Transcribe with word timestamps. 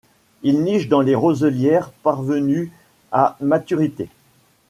Il 0.41 0.63
niche 0.63 0.87
dans 0.87 1.01
les 1.01 1.13
roselières 1.13 1.91
parvenus 1.91 2.71
à 3.11 3.37
maturité. 3.39 4.09